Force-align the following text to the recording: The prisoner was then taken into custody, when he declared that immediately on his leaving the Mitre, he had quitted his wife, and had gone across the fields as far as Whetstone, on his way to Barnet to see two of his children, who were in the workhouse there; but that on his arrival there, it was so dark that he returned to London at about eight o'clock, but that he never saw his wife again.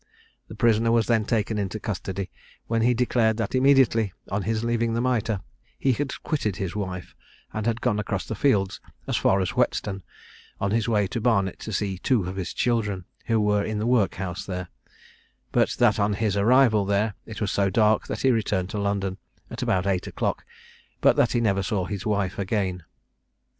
The 0.47 0.55
prisoner 0.55 0.91
was 0.91 1.05
then 1.05 1.25
taken 1.25 1.59
into 1.59 1.79
custody, 1.79 2.31
when 2.65 2.81
he 2.81 2.95
declared 2.95 3.37
that 3.37 3.53
immediately 3.53 4.13
on 4.31 4.41
his 4.41 4.63
leaving 4.63 4.95
the 4.95 4.99
Mitre, 4.99 5.41
he 5.77 5.93
had 5.93 6.11
quitted 6.23 6.55
his 6.55 6.75
wife, 6.75 7.13
and 7.53 7.67
had 7.67 7.81
gone 7.81 7.99
across 7.99 8.25
the 8.25 8.33
fields 8.33 8.79
as 9.05 9.15
far 9.15 9.41
as 9.41 9.51
Whetstone, 9.51 10.01
on 10.59 10.71
his 10.71 10.89
way 10.89 11.05
to 11.05 11.21
Barnet 11.21 11.59
to 11.59 11.71
see 11.71 11.99
two 11.99 12.23
of 12.27 12.35
his 12.35 12.51
children, 12.51 13.05
who 13.27 13.39
were 13.39 13.63
in 13.63 13.77
the 13.77 13.85
workhouse 13.85 14.43
there; 14.43 14.69
but 15.51 15.69
that 15.77 15.99
on 15.99 16.13
his 16.15 16.35
arrival 16.35 16.83
there, 16.83 17.13
it 17.27 17.39
was 17.39 17.51
so 17.51 17.69
dark 17.69 18.07
that 18.07 18.21
he 18.21 18.31
returned 18.31 18.71
to 18.71 18.79
London 18.79 19.19
at 19.51 19.61
about 19.61 19.85
eight 19.85 20.07
o'clock, 20.07 20.43
but 20.99 21.15
that 21.15 21.33
he 21.33 21.39
never 21.39 21.61
saw 21.61 21.85
his 21.85 22.07
wife 22.07 22.39
again. 22.39 22.81